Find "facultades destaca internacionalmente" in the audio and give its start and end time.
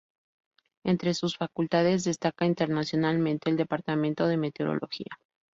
1.37-3.51